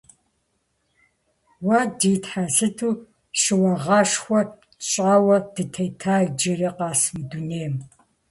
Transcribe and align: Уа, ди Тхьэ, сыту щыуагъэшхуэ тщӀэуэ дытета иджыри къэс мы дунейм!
Уа, 1.65 1.79
ди 1.99 2.13
Тхьэ, 2.23 2.45
сыту 2.55 2.91
щыуагъэшхуэ 3.41 4.41
тщӀэуэ 4.79 5.37
дытета 5.53 6.15
иджыри 6.25 6.69
къэс 6.77 7.01
мы 7.13 7.21
дунейм! 7.29 7.75